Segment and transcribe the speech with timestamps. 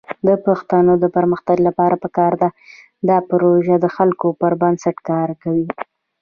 [0.27, 1.95] د پښتو د پرمختګ لپاره
[3.09, 5.67] دا پروژه د خلکو پر بنسټ کار کوي.